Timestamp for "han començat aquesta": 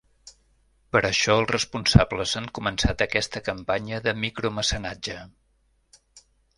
2.41-3.45